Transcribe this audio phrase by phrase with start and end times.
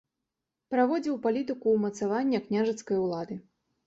[0.73, 3.37] Праводзіў палітыку ўмацавання княжацкай улады.